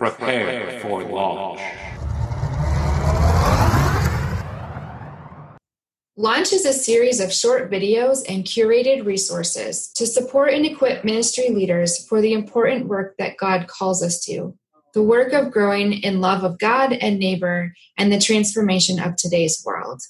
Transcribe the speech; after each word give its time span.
Prepare 0.00 0.80
for 0.80 1.02
launch. 1.04 1.60
Launch 6.16 6.54
is 6.54 6.64
a 6.64 6.72
series 6.72 7.20
of 7.20 7.30
short 7.30 7.70
videos 7.70 8.24
and 8.26 8.42
curated 8.42 9.04
resources 9.04 9.92
to 9.96 10.06
support 10.06 10.54
and 10.54 10.64
equip 10.64 11.04
ministry 11.04 11.50
leaders 11.50 12.06
for 12.06 12.22
the 12.22 12.32
important 12.32 12.86
work 12.86 13.14
that 13.18 13.36
God 13.36 13.66
calls 13.66 14.02
us 14.02 14.24
to 14.24 14.56
the 14.94 15.02
work 15.02 15.34
of 15.34 15.50
growing 15.50 15.92
in 15.92 16.22
love 16.22 16.44
of 16.44 16.58
God 16.58 16.94
and 16.94 17.18
neighbor 17.18 17.74
and 17.98 18.10
the 18.10 18.18
transformation 18.18 18.98
of 18.98 19.16
today's 19.16 19.62
world. 19.66 20.00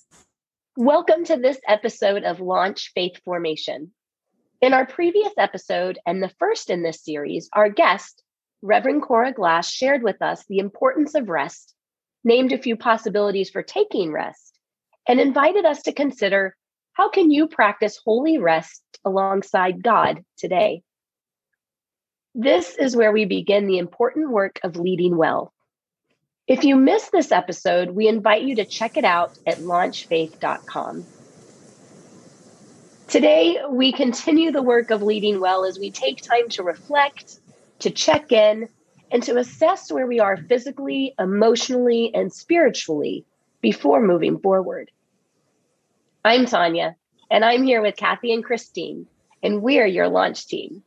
Welcome 0.76 1.24
to 1.24 1.36
this 1.36 1.58
episode 1.66 2.22
of 2.22 2.38
Launch 2.38 2.92
Faith 2.94 3.20
Formation. 3.24 3.90
In 4.60 4.72
our 4.72 4.86
previous 4.86 5.32
episode, 5.36 5.98
and 6.06 6.22
the 6.22 6.30
first 6.38 6.70
in 6.70 6.84
this 6.84 7.02
series, 7.02 7.48
our 7.52 7.68
guest, 7.68 8.22
Reverend 8.62 9.02
Cora 9.02 9.32
Glass, 9.32 9.70
shared 9.70 10.02
with 10.02 10.20
us 10.20 10.44
the 10.46 10.58
importance 10.58 11.14
of 11.14 11.28
rest, 11.28 11.74
named 12.24 12.52
a 12.52 12.58
few 12.58 12.76
possibilities 12.76 13.50
for 13.50 13.62
taking 13.62 14.12
rest, 14.12 14.58
and 15.08 15.18
invited 15.18 15.64
us 15.64 15.82
to 15.82 15.92
consider 15.92 16.56
how 16.92 17.08
can 17.08 17.30
you 17.30 17.48
practice 17.48 18.00
holy 18.04 18.38
rest 18.38 18.82
alongside 19.04 19.82
God 19.82 20.22
today? 20.36 20.82
This 22.34 22.76
is 22.76 22.94
where 22.94 23.10
we 23.10 23.24
begin 23.24 23.66
the 23.66 23.78
important 23.78 24.30
work 24.30 24.60
of 24.62 24.76
leading 24.76 25.16
well. 25.16 25.52
If 26.46 26.64
you 26.64 26.76
missed 26.76 27.12
this 27.12 27.32
episode, 27.32 27.90
we 27.90 28.08
invite 28.08 28.42
you 28.42 28.56
to 28.56 28.64
check 28.64 28.96
it 28.96 29.04
out 29.04 29.38
at 29.46 29.58
launchfaith.com. 29.58 31.06
Today, 33.08 33.58
we 33.68 33.92
continue 33.92 34.52
the 34.52 34.62
work 34.62 34.90
of 34.90 35.02
leading 35.02 35.40
well 35.40 35.64
as 35.64 35.78
we 35.80 35.90
take 35.90 36.22
time 36.22 36.48
to 36.50 36.62
reflect, 36.62 37.39
to 37.80 37.90
check 37.90 38.32
in, 38.32 38.68
and 39.10 39.22
to 39.24 39.36
assess 39.36 39.90
where 39.90 40.06
we 40.06 40.20
are 40.20 40.36
physically, 40.36 41.14
emotionally, 41.18 42.10
and 42.14 42.32
spiritually 42.32 43.24
before 43.60 44.00
moving 44.00 44.38
forward. 44.38 44.90
I'm 46.24 46.46
Tanya, 46.46 46.96
and 47.30 47.44
I'm 47.44 47.62
here 47.62 47.82
with 47.82 47.96
Kathy 47.96 48.32
and 48.32 48.44
Christine, 48.44 49.06
and 49.42 49.62
we're 49.62 49.86
your 49.86 50.08
launch 50.08 50.46
team. 50.46 50.82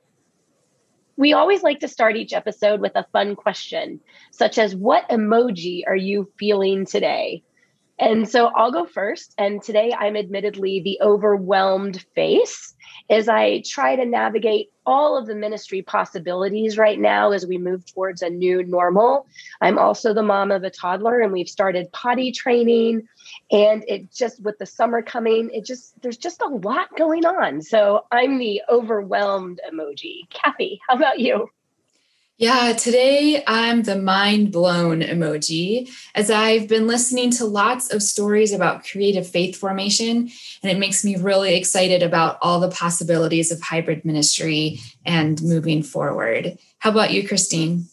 We 1.18 1.34
always 1.34 1.62
like 1.62 1.80
to 1.82 1.88
start 1.88 2.16
each 2.16 2.34
episode 2.34 2.82
with 2.82 2.96
a 2.96 3.06
fun 3.12 3.36
question, 3.36 4.00
such 4.32 4.58
as 4.58 4.76
What 4.76 5.08
emoji 5.10 5.84
are 5.86 5.96
you 5.96 6.32
feeling 6.38 6.86
today? 6.86 7.44
And 8.00 8.28
so 8.28 8.48
I'll 8.48 8.72
go 8.72 8.86
first. 8.86 9.34
And 9.38 9.62
today 9.62 9.94
I'm 9.98 10.16
admittedly 10.16 10.82
the 10.82 11.00
overwhelmed 11.02 12.04
face 12.16 12.74
as 13.10 13.30
I 13.30 13.62
try 13.66 13.96
to 13.96 14.06
navigate 14.06 14.72
all 14.86 15.18
of 15.18 15.28
the 15.28 15.36
ministry 15.36 15.82
possibilities 15.82 16.78
right 16.78 17.00
now 17.00 17.32
as 17.32 17.46
we 17.46 17.58
move 17.58 17.86
towards 17.86 18.22
a 18.22 18.30
new 18.30 18.64
normal. 18.64 19.28
I'm 19.62 19.78
also 19.78 20.14
the 20.14 20.24
mom 20.24 20.52
of 20.52 20.64
a 20.64 20.70
toddler, 20.70 21.22
and 21.22 21.32
we've 21.32 21.50
started 21.50 21.92
potty 21.92 22.32
training. 22.32 23.08
And 23.52 23.84
it 23.88 24.12
just, 24.12 24.42
with 24.42 24.58
the 24.58 24.66
summer 24.66 25.02
coming, 25.02 25.50
it 25.54 25.66
just, 25.66 26.02
there's 26.02 26.18
just 26.18 26.42
a 26.42 26.48
lot 26.48 26.96
going 26.98 27.26
on. 27.26 27.62
So 27.62 28.06
I'm 28.12 28.38
the 28.40 28.62
overwhelmed 28.70 29.62
emoji. 29.72 30.30
Kathy, 30.30 30.82
how 30.88 30.96
about 30.96 31.20
you? 31.20 31.50
Yeah, 32.40 32.74
today 32.74 33.44
I'm 33.46 33.84
the 33.84 33.96
mind 33.96 34.52
blown 34.52 35.02
emoji 35.02 35.88
as 36.16 36.32
I've 36.32 36.68
been 36.68 36.88
listening 36.88 37.30
to 37.32 37.46
lots 37.46 37.94
of 37.94 38.02
stories 38.02 38.52
about 38.52 38.84
creative 38.84 39.28
faith 39.28 39.56
formation, 39.56 40.32
and 40.64 40.72
it 40.72 40.80
makes 40.80 41.06
me 41.06 41.16
really 41.16 41.56
excited 41.56 42.02
about 42.02 42.40
all 42.42 42.60
the 42.60 42.72
possibilities 42.72 43.52
of 43.52 43.62
hybrid 43.62 44.04
ministry 44.04 44.80
and 45.06 45.44
moving 45.44 45.84
forward. 45.84 46.58
How 46.80 46.90
about 46.90 47.12
you, 47.14 47.28
Christine? 47.28 47.86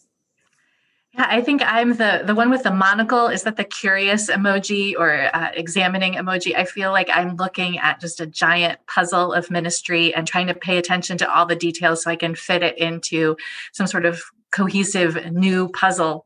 Yeah, 1.13 1.27
I 1.29 1.41
think 1.41 1.61
I'm 1.63 1.97
the 1.97 2.23
the 2.25 2.33
one 2.33 2.49
with 2.49 2.63
the 2.63 2.73
monocle. 2.73 3.27
Is 3.27 3.43
that 3.43 3.57
the 3.57 3.65
curious 3.65 4.29
emoji 4.29 4.95
or 4.97 5.29
uh, 5.35 5.51
examining 5.53 6.13
emoji? 6.13 6.55
I 6.55 6.63
feel 6.63 6.91
like 6.91 7.09
I'm 7.13 7.35
looking 7.35 7.79
at 7.79 7.99
just 7.99 8.21
a 8.21 8.25
giant 8.25 8.79
puzzle 8.87 9.33
of 9.33 9.51
ministry 9.51 10.15
and 10.15 10.25
trying 10.25 10.47
to 10.47 10.53
pay 10.53 10.77
attention 10.77 11.17
to 11.19 11.31
all 11.31 11.45
the 11.45 11.55
details 11.55 12.03
so 12.03 12.09
I 12.09 12.15
can 12.15 12.33
fit 12.33 12.63
it 12.63 12.77
into 12.77 13.35
some 13.73 13.87
sort 13.87 14.05
of 14.05 14.23
cohesive 14.51 15.31
new 15.31 15.69
puzzle 15.69 16.25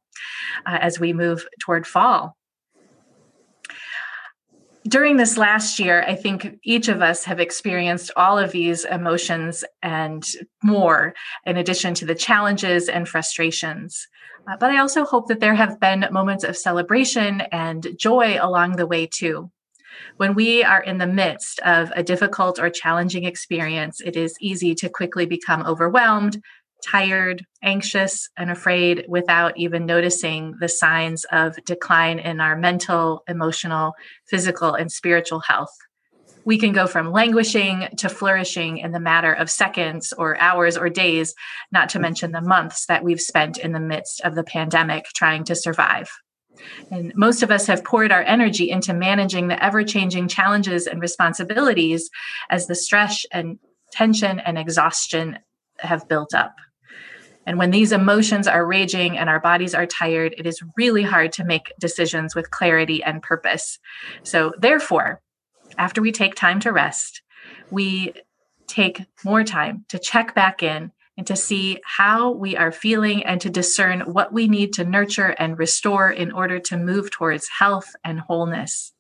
uh, 0.66 0.78
as 0.82 1.00
we 1.00 1.14
move 1.14 1.46
toward 1.60 1.86
fall 1.86 2.36
during 4.88 5.18
this 5.18 5.38
last 5.38 5.80
year, 5.80 6.04
I 6.08 6.16
think 6.16 6.60
each 6.64 6.90
of 6.90 7.02
us 7.02 7.24
have 7.26 7.40
experienced 7.40 8.12
all 8.16 8.38
of 8.38 8.52
these 8.52 8.86
emotions 8.86 9.64
and 9.82 10.24
more, 10.64 11.16
in 11.46 11.58
addition 11.58 11.96
to 11.96 12.06
the 12.06 12.14
challenges 12.14 12.88
and 12.88 13.10
frustrations. 13.10 14.08
Uh, 14.48 14.58
but 14.60 14.70
I 14.70 14.78
also 14.78 15.04
hope 15.04 15.28
that 15.28 15.40
there 15.40 15.56
have 15.56 15.80
been 15.80 16.06
moments 16.12 16.44
of 16.44 16.56
celebration 16.56 17.42
and 17.52 17.88
joy 17.98 18.38
along 18.40 18.76
the 18.76 18.86
way, 18.86 19.08
too. 19.08 19.50
When 20.18 20.36
we 20.36 20.64
are 20.64 20.84
in 20.84 21.00
the 21.00 21.08
midst 21.08 21.60
of 21.62 21.92
a 21.96 22.04
difficult 22.04 22.60
or 22.60 22.70
challenging 22.70 23.24
experience, 23.24 24.02
it 24.02 24.16
is 24.16 24.36
easy 24.40 24.76
to 24.76 24.90
quickly 24.90 25.26
become 25.26 25.66
overwhelmed, 25.66 26.44
tired, 26.84 27.46
anxious, 27.64 28.30
and 28.38 28.50
afraid 28.50 29.06
without 29.08 29.58
even 29.58 29.86
noticing 29.86 30.56
the 30.60 30.70
signs 30.70 31.26
of 31.32 31.56
decline 31.66 32.20
in 32.20 32.40
our 32.40 32.56
mental, 32.56 33.24
emotional, 33.28 33.94
physical, 34.28 34.74
and 34.74 34.92
spiritual 34.92 35.40
health. 35.40 35.76
We 36.46 36.60
can 36.60 36.74
go 36.74 36.86
from 36.86 37.12
languishing 37.12 37.88
to 37.98 38.08
flourishing 38.08 38.78
in 38.78 38.92
the 38.92 39.00
matter 39.00 39.34
of 39.34 39.50
seconds 39.50 40.14
or 40.14 40.40
hours 40.40 40.78
or 40.78 40.90
days, 40.90 41.34
not 41.72 41.90
to 41.90 42.00
mention 42.00 42.32
the 42.32 42.42
months 42.42 42.86
that 42.86 43.04
we've 43.04 43.22
spent 43.22 43.58
in 43.58 43.72
the 43.72 43.80
midst 43.80 44.22
of 44.22 44.36
the 44.36 44.44
pandemic 44.44 45.06
trying 45.16 45.44
to 45.46 45.56
survive. 45.56 46.10
And 46.92 47.14
most 47.16 47.42
of 47.42 47.52
us 47.52 47.68
have 47.68 47.84
poured 47.84 48.12
our 48.12 48.22
energy 48.22 48.70
into 48.70 48.94
managing 48.94 49.48
the 49.48 49.62
ever 49.64 49.84
changing 49.84 50.28
challenges 50.28 50.88
and 50.88 51.02
responsibilities 51.02 52.10
as 52.50 52.68
the 52.68 52.76
stress 52.76 53.26
and 53.32 53.58
tension 53.92 54.40
and 54.40 54.58
exhaustion 54.58 55.40
have 55.80 56.08
built 56.08 56.34
up. 56.34 56.56
And 57.46 57.58
when 57.60 57.72
these 57.72 57.92
emotions 57.92 58.48
are 58.48 58.66
raging 58.66 59.18
and 59.18 59.30
our 59.30 59.40
bodies 59.40 59.76
are 59.76 59.86
tired, 59.86 60.34
it 60.38 60.48
is 60.48 60.64
really 60.76 61.04
hard 61.04 61.32
to 61.34 61.44
make 61.44 61.74
decisions 61.80 62.34
with 62.36 62.52
clarity 62.52 63.04
and 63.04 63.22
purpose. 63.22 63.80
So, 64.24 64.54
therefore, 64.58 65.22
after 65.78 66.02
we 66.02 66.12
take 66.12 66.36
time 66.36 66.60
to 66.62 66.72
rest, 66.72 67.22
we 67.70 68.14
take 68.68 69.06
more 69.24 69.44
time 69.44 69.86
to 69.90 70.00
check 70.00 70.34
back 70.34 70.64
in 70.64 70.92
and 71.18 71.28
to 71.28 71.36
see 71.36 71.80
how 71.84 72.32
we 72.32 72.58
are 72.58 72.72
feeling 72.72 73.24
and 73.26 73.40
to 73.42 73.50
discern 73.50 74.02
what 74.02 74.34
we 74.34 74.48
need 74.48 74.74
to 74.74 74.84
nurture 74.84 75.36
and 75.40 75.58
restore 75.58 76.12
in 76.12 76.32
order 76.32 76.60
to 76.60 76.78
move 76.78 77.12
towards 77.12 77.48
health 77.48 77.96
and 78.04 78.20
wholeness. 78.20 78.94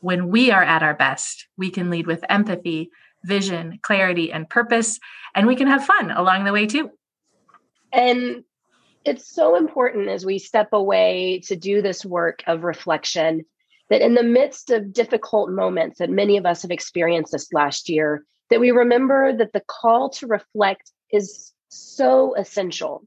When 0.00 0.28
we 0.28 0.50
are 0.50 0.62
at 0.62 0.82
our 0.82 0.94
best, 0.94 1.46
we 1.56 1.70
can 1.70 1.90
lead 1.90 2.06
with 2.06 2.24
empathy, 2.28 2.90
vision, 3.24 3.78
clarity, 3.82 4.32
and 4.32 4.48
purpose, 4.48 4.98
and 5.34 5.46
we 5.46 5.56
can 5.56 5.68
have 5.68 5.84
fun 5.84 6.10
along 6.10 6.44
the 6.44 6.52
way 6.52 6.66
too. 6.66 6.90
And 7.92 8.44
it's 9.04 9.28
so 9.28 9.56
important 9.56 10.08
as 10.08 10.24
we 10.24 10.38
step 10.38 10.72
away 10.72 11.40
to 11.46 11.56
do 11.56 11.82
this 11.82 12.04
work 12.04 12.42
of 12.46 12.64
reflection 12.64 13.44
that 13.90 14.00
in 14.00 14.14
the 14.14 14.22
midst 14.22 14.70
of 14.70 14.92
difficult 14.92 15.50
moments 15.50 15.98
that 15.98 16.08
many 16.08 16.36
of 16.36 16.46
us 16.46 16.62
have 16.62 16.70
experienced 16.70 17.32
this 17.32 17.52
last 17.52 17.88
year, 17.88 18.24
that 18.48 18.60
we 18.60 18.70
remember 18.70 19.36
that 19.36 19.52
the 19.52 19.62
call 19.66 20.10
to 20.10 20.26
reflect 20.26 20.90
is 21.10 21.52
so 21.68 22.34
essential 22.34 23.06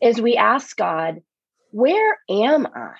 as 0.00 0.20
we 0.20 0.36
ask 0.36 0.76
God, 0.76 1.22
where 1.70 2.18
am 2.28 2.66
I? 2.66 2.96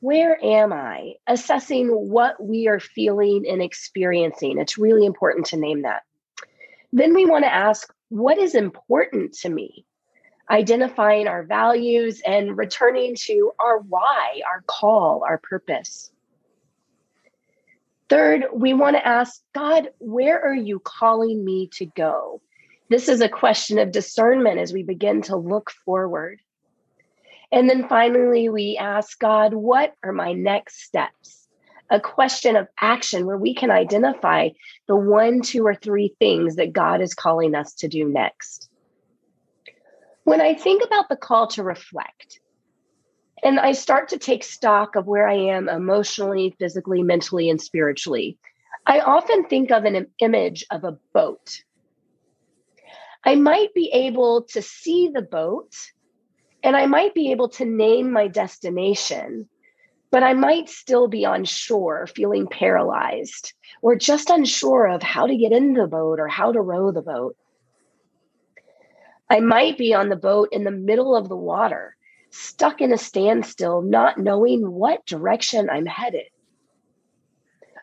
Where 0.00 0.42
am 0.44 0.72
I? 0.72 1.14
Assessing 1.26 1.88
what 1.88 2.42
we 2.42 2.68
are 2.68 2.80
feeling 2.80 3.44
and 3.48 3.60
experiencing. 3.60 4.58
It's 4.58 4.78
really 4.78 5.06
important 5.06 5.46
to 5.46 5.56
name 5.56 5.82
that. 5.82 6.02
Then 6.92 7.14
we 7.14 7.26
want 7.26 7.44
to 7.44 7.52
ask, 7.52 7.92
what 8.08 8.38
is 8.38 8.54
important 8.54 9.34
to 9.40 9.48
me? 9.48 9.84
Identifying 10.50 11.28
our 11.28 11.42
values 11.42 12.22
and 12.26 12.56
returning 12.56 13.14
to 13.14 13.52
our 13.58 13.78
why, 13.78 14.40
our 14.50 14.62
call, 14.66 15.24
our 15.26 15.38
purpose. 15.38 16.10
Third, 18.08 18.46
we 18.52 18.72
want 18.72 18.96
to 18.96 19.06
ask 19.06 19.42
God, 19.54 19.90
where 19.98 20.42
are 20.42 20.54
you 20.54 20.80
calling 20.80 21.44
me 21.44 21.68
to 21.74 21.84
go? 21.84 22.40
This 22.88 23.08
is 23.08 23.20
a 23.20 23.28
question 23.28 23.78
of 23.78 23.92
discernment 23.92 24.58
as 24.58 24.72
we 24.72 24.82
begin 24.82 25.20
to 25.22 25.36
look 25.36 25.70
forward. 25.84 26.40
And 27.52 27.68
then 27.68 27.86
finally, 27.86 28.48
we 28.48 28.78
ask 28.78 29.18
God, 29.18 29.52
what 29.52 29.94
are 30.02 30.12
my 30.12 30.32
next 30.32 30.84
steps? 30.84 31.48
A 31.90 32.00
question 32.00 32.56
of 32.56 32.68
action 32.80 33.26
where 33.26 33.36
we 33.36 33.54
can 33.54 33.70
identify 33.70 34.50
the 34.86 34.96
one, 34.96 35.42
two, 35.42 35.66
or 35.66 35.74
three 35.74 36.14
things 36.18 36.56
that 36.56 36.72
God 36.72 37.02
is 37.02 37.14
calling 37.14 37.54
us 37.54 37.74
to 37.74 37.88
do 37.88 38.06
next. 38.06 38.67
When 40.28 40.42
I 40.42 40.52
think 40.52 40.84
about 40.84 41.08
the 41.08 41.16
call 41.16 41.46
to 41.48 41.62
reflect, 41.62 42.40
and 43.42 43.58
I 43.58 43.72
start 43.72 44.10
to 44.10 44.18
take 44.18 44.44
stock 44.44 44.94
of 44.94 45.06
where 45.06 45.26
I 45.26 45.34
am 45.34 45.70
emotionally, 45.70 46.54
physically, 46.58 47.02
mentally, 47.02 47.48
and 47.48 47.58
spiritually, 47.58 48.38
I 48.86 49.00
often 49.00 49.46
think 49.46 49.70
of 49.70 49.84
an 49.84 50.06
image 50.18 50.66
of 50.70 50.84
a 50.84 50.98
boat. 51.14 51.62
I 53.24 53.36
might 53.36 53.72
be 53.72 53.90
able 53.92 54.42
to 54.50 54.60
see 54.60 55.10
the 55.14 55.22
boat 55.22 55.74
And 56.62 56.76
I 56.76 56.86
might 56.86 57.14
be 57.14 57.30
able 57.30 57.48
to 57.50 57.64
name 57.64 58.12
my 58.12 58.28
destination, 58.28 59.48
but 60.10 60.22
I 60.22 60.34
might 60.34 60.68
still 60.68 61.08
be 61.08 61.24
on 61.24 61.44
shore, 61.44 62.06
feeling 62.06 62.48
paralyzed, 62.48 63.54
or 63.82 63.96
just 63.96 64.30
unsure 64.30 64.86
of 64.88 65.02
how 65.02 65.26
to 65.26 65.36
get 65.36 65.52
in 65.52 65.74
the 65.74 65.86
boat 65.86 66.20
or 66.20 66.28
how 66.28 66.52
to 66.52 66.60
row 66.60 66.92
the 66.92 67.02
boat. 67.02 67.36
I 69.30 69.40
might 69.40 69.76
be 69.76 69.92
on 69.94 70.08
the 70.08 70.16
boat 70.16 70.48
in 70.52 70.64
the 70.64 70.70
middle 70.70 71.14
of 71.14 71.28
the 71.28 71.36
water, 71.36 71.96
stuck 72.30 72.80
in 72.80 72.92
a 72.92 72.98
standstill, 72.98 73.82
not 73.82 74.18
knowing 74.18 74.70
what 74.70 75.06
direction 75.06 75.68
I'm 75.70 75.86
headed. 75.86 76.26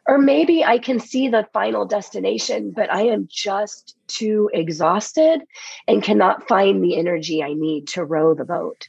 Or 0.07 0.18
maybe 0.19 0.63
I 0.63 0.77
can 0.77 1.00
see 1.00 1.30
the 1.30 1.47
final 1.51 1.86
destination, 1.86 2.71
but 2.75 2.94
I 2.94 3.03
am 3.07 3.27
just 3.30 3.95
too 4.07 4.50
exhausted 4.53 5.42
and 5.88 6.03
cannot 6.03 6.47
find 6.47 6.83
the 6.83 6.97
energy 6.97 7.42
I 7.42 7.53
need 7.53 7.88
to 7.89 8.06
row 8.06 8.36
the 8.36 8.45
boat. 8.45 8.88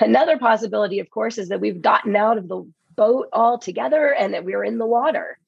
Another 0.00 0.38
possibility, 0.38 1.00
of 1.00 1.10
course, 1.10 1.38
is 1.38 1.48
that 1.48 1.60
we've 1.60 1.82
gotten 1.82 2.14
out 2.14 2.38
of 2.38 2.46
the 2.46 2.70
boat 2.94 3.28
altogether 3.32 4.12
and 4.12 4.34
that 4.34 4.44
we're 4.44 4.64
in 4.64 4.78
the 4.78 4.86
water 4.86 5.38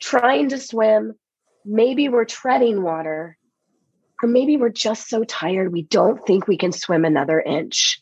trying 0.00 0.50
to 0.50 0.58
swim. 0.58 1.14
Maybe 1.64 2.08
we're 2.08 2.24
treading 2.24 2.82
water, 2.82 3.36
or 4.24 4.26
maybe 4.26 4.56
we're 4.56 4.70
just 4.70 5.10
so 5.10 5.22
tired 5.22 5.70
we 5.70 5.82
don't 5.82 6.26
think 6.26 6.46
we 6.46 6.56
can 6.56 6.72
swim 6.72 7.04
another 7.04 7.38
inch. 7.38 8.00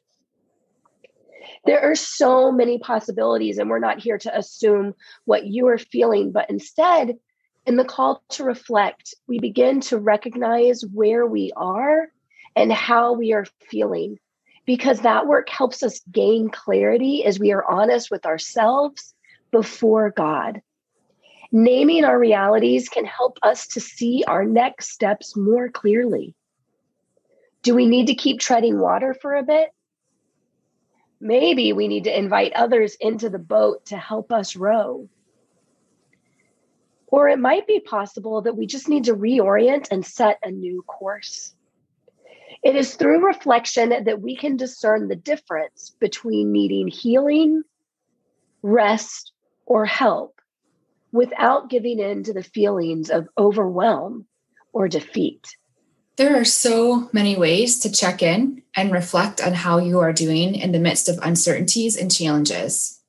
There 1.67 1.81
are 1.81 1.97
so 1.97 2.53
many 2.53 2.79
possibilities, 2.79 3.59
and 3.59 3.69
we're 3.69 3.81
not 3.81 3.99
here 3.99 4.19
to 4.19 4.37
assume 4.37 4.95
what 5.25 5.47
you 5.47 5.67
are 5.67 5.79
feeling, 5.79 6.31
but 6.31 6.49
instead, 6.49 7.19
in 7.67 7.75
the 7.75 7.85
call 7.85 8.23
to 8.31 8.45
reflect, 8.45 9.15
we 9.27 9.41
begin 9.41 9.81
to 9.83 9.99
recognize 9.99 10.85
where 10.93 11.27
we 11.27 11.51
are 11.57 12.07
and 12.55 12.73
how 12.73 13.15
we 13.15 13.33
are 13.33 13.47
feeling, 13.69 14.21
because 14.65 15.01
that 15.01 15.27
work 15.27 15.49
helps 15.49 15.83
us 15.83 16.01
gain 16.11 16.51
clarity 16.51 17.25
as 17.25 17.41
we 17.41 17.51
are 17.51 17.69
honest 17.69 18.13
with 18.13 18.27
ourselves 18.27 19.13
before 19.51 20.11
God. 20.11 20.63
Naming 21.55 22.07
our 22.07 22.19
realities 22.19 22.89
can 22.89 23.05
help 23.05 23.39
us 23.43 23.67
to 23.69 23.81
see 23.81 24.25
our 24.27 24.43
next 24.43 24.91
steps 24.91 25.37
more 25.37 25.69
clearly. 25.69 26.35
Do 27.63 27.75
we 27.75 27.85
need 27.85 28.07
to 28.07 28.15
keep 28.15 28.41
treading 28.41 28.81
water 28.81 29.13
for 29.13 29.35
a 29.35 29.43
bit? 29.43 29.69
Maybe 31.21 31.75
we 31.75 31.89
need 31.89 32.05
to 32.05 32.19
invite 32.19 32.55
others 32.55 32.97
into 32.99 33.29
the 33.29 33.39
boat 33.39 33.85
to 33.87 33.99
help 33.99 34.33
us 34.33 34.57
row. 34.57 35.11
Or 37.09 37.29
it 37.29 37.39
might 37.39 37.67
be 37.67 37.81
possible 37.81 38.41
that 38.41 38.57
we 38.57 38.67
just 38.67 38.89
need 38.89 39.05
to 39.05 39.15
reorient 39.15 39.89
and 39.91 40.07
set 40.07 40.39
a 40.43 40.51
new 40.51 40.81
course. 40.81 41.55
It 42.63 42.77
is 42.77 42.95
through 42.95 43.27
reflection 43.27 43.91
that 44.05 44.23
we 44.23 44.37
can 44.37 44.57
discern 44.57 45.09
the 45.09 45.17
difference 45.17 45.95
between 46.01 46.51
needing 46.51 46.89
healing, 46.89 47.63
rest, 48.63 49.33
or 49.67 49.85
help 49.85 50.41
without 51.13 51.71
giving 51.71 51.99
in 51.99 52.25
to 52.25 52.33
the 52.33 52.43
feelings 52.43 53.11
of 53.11 53.29
overwhelm 53.39 54.27
or 54.73 54.89
defeat. 54.89 55.57
There 56.17 56.39
are 56.41 56.45
so 56.45 57.09
many 57.13 57.37
ways 57.37 57.79
to 57.81 57.93
check 57.93 58.23
in 58.23 58.63
and 58.77 58.93
reflect 58.93 59.41
on 59.41 59.53
how 59.53 59.79
you 59.79 60.01
are 60.01 60.13
doing 60.13 60.55
in 60.55 60.73
the 60.73 60.79
midst 60.79 61.09
of 61.09 61.19
uncertainties 61.23 61.97
and 61.97 62.13
challenges. 62.13 63.01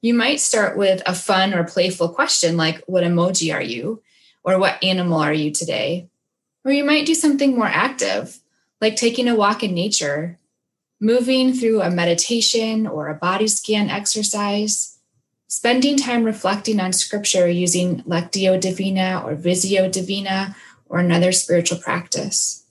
You 0.00 0.14
might 0.14 0.40
start 0.40 0.76
with 0.76 1.02
a 1.06 1.14
fun 1.14 1.52
or 1.54 1.64
playful 1.64 2.10
question 2.10 2.56
like, 2.56 2.82
What 2.86 3.04
emoji 3.04 3.52
are 3.52 3.62
you? 3.62 4.02
or 4.44 4.58
What 4.58 4.82
animal 4.82 5.20
are 5.20 5.32
you 5.32 5.50
today? 5.50 6.08
Or 6.64 6.72
you 6.72 6.84
might 6.84 7.06
do 7.06 7.14
something 7.14 7.54
more 7.54 7.66
active, 7.66 8.38
like 8.80 8.96
taking 8.96 9.28
a 9.28 9.34
walk 9.34 9.62
in 9.62 9.74
nature, 9.74 10.38
moving 11.00 11.52
through 11.52 11.82
a 11.82 11.90
meditation 11.90 12.86
or 12.86 13.08
a 13.08 13.14
body 13.14 13.48
scan 13.48 13.90
exercise, 13.90 14.97
spending 15.48 15.96
time 15.96 16.24
reflecting 16.24 16.78
on 16.78 16.92
scripture 16.92 17.48
using 17.48 18.02
Lectio 18.02 18.60
Divina 18.60 19.22
or 19.24 19.34
Visio 19.34 19.88
Divina 19.88 20.54
or 20.88 21.00
another 21.00 21.32
spiritual 21.32 21.78
practice. 21.78 22.64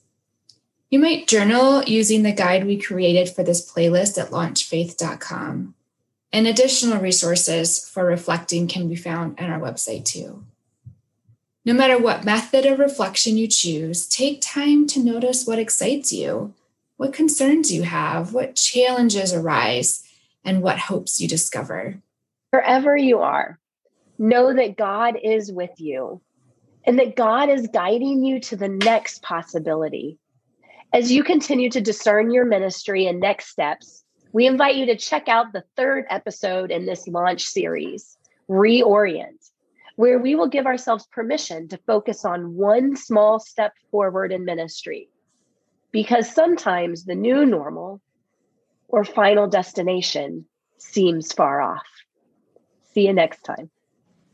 You 0.88 1.00
might 1.00 1.28
journal 1.28 1.82
using 1.84 2.22
the 2.22 2.32
guide 2.32 2.64
we 2.64 2.78
created 2.78 3.28
for 3.28 3.42
this 3.42 3.70
playlist 3.70 4.16
at 4.16 4.30
launchfaith.com. 4.30 5.74
And 6.32 6.46
additional 6.46 7.00
resources 7.00 7.88
for 7.88 8.04
reflecting 8.04 8.68
can 8.68 8.88
be 8.88 8.96
found 8.96 9.38
on 9.40 9.50
our 9.50 9.60
website 9.60 10.04
too. 10.04 10.44
No 11.64 11.74
matter 11.74 11.98
what 11.98 12.24
method 12.24 12.64
of 12.64 12.78
reflection 12.78 13.36
you 13.36 13.48
choose, 13.48 14.06
take 14.06 14.40
time 14.40 14.86
to 14.88 15.00
notice 15.00 15.46
what 15.46 15.58
excites 15.58 16.12
you, 16.12 16.54
what 16.96 17.12
concerns 17.12 17.72
you 17.72 17.82
have, 17.82 18.32
what 18.32 18.56
challenges 18.56 19.34
arise, 19.34 20.04
and 20.44 20.62
what 20.62 20.78
hopes 20.78 21.20
you 21.20 21.28
discover. 21.28 22.00
Wherever 22.50 22.96
you 22.96 23.18
are, 23.18 23.58
know 24.18 24.54
that 24.54 24.76
God 24.76 25.16
is 25.22 25.52
with 25.52 25.78
you 25.78 26.22
and 26.84 26.98
that 26.98 27.16
God 27.16 27.50
is 27.50 27.68
guiding 27.68 28.24
you 28.24 28.40
to 28.40 28.56
the 28.56 28.68
next 28.68 29.22
possibility. 29.22 30.18
As 30.92 31.12
you 31.12 31.22
continue 31.22 31.68
to 31.70 31.82
discern 31.82 32.30
your 32.30 32.46
ministry 32.46 33.06
and 33.06 33.20
next 33.20 33.48
steps, 33.48 34.02
we 34.32 34.46
invite 34.46 34.76
you 34.76 34.86
to 34.86 34.96
check 34.96 35.28
out 35.28 35.52
the 35.52 35.64
third 35.76 36.06
episode 36.08 36.70
in 36.70 36.86
this 36.86 37.06
launch 37.06 37.44
series, 37.44 38.16
Reorient, 38.48 39.50
where 39.96 40.18
we 40.18 40.34
will 40.34 40.48
give 40.48 40.64
ourselves 40.64 41.06
permission 41.12 41.68
to 41.68 41.80
focus 41.86 42.24
on 42.24 42.54
one 42.54 42.96
small 42.96 43.38
step 43.38 43.74
forward 43.90 44.32
in 44.32 44.46
ministry. 44.46 45.10
Because 45.92 46.32
sometimes 46.32 47.04
the 47.04 47.14
new 47.14 47.44
normal 47.44 48.00
or 48.88 49.04
final 49.04 49.46
destination 49.46 50.46
seems 50.78 51.32
far 51.32 51.60
off. 51.60 51.86
See 52.98 53.06
you 53.06 53.12
next 53.12 53.44
time. 53.44 53.70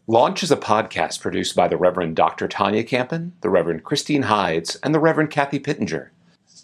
Launch 0.06 0.42
is 0.42 0.50
a 0.50 0.56
podcast 0.56 1.20
produced 1.20 1.54
by 1.54 1.68
the 1.68 1.76
Reverend 1.76 2.16
Dr. 2.16 2.48
Tanya 2.48 2.82
Campen, 2.82 3.34
the 3.42 3.50
Reverend 3.50 3.84
Christine 3.84 4.22
Hides, 4.22 4.76
and 4.76 4.94
the 4.94 4.98
Reverend 4.98 5.30
Kathy 5.30 5.58
Pittenger. 5.58 6.12